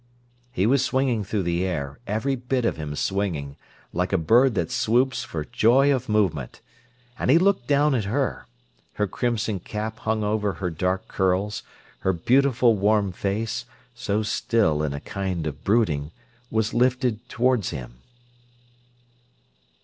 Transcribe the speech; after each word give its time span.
He 0.51 0.65
was 0.65 0.83
swinging 0.83 1.23
through 1.23 1.43
the 1.43 1.63
air, 1.63 1.99
every 2.07 2.35
bit 2.35 2.65
of 2.65 2.75
him 2.75 2.95
swinging, 2.95 3.55
like 3.93 4.11
a 4.11 4.17
bird 4.17 4.55
that 4.55 4.71
swoops 4.71 5.23
for 5.23 5.45
joy 5.45 5.93
of 5.93 6.09
movement. 6.09 6.59
And 7.19 7.29
he 7.29 7.37
looked 7.37 7.67
down 7.67 7.93
at 7.93 8.05
her. 8.05 8.47
Her 8.93 9.05
crimson 9.05 9.59
cap 9.59 9.99
hung 9.99 10.23
over 10.23 10.53
her 10.53 10.71
dark 10.71 11.07
curls, 11.07 11.61
her 11.99 12.13
beautiful 12.13 12.75
warm 12.75 13.11
face, 13.11 13.65
so 13.93 14.23
still 14.23 14.81
in 14.81 14.93
a 14.93 14.99
kind 15.01 15.45
of 15.45 15.63
brooding, 15.63 16.09
was 16.49 16.73
lifted 16.73 17.29
towards 17.29 17.69
him. 17.69 18.01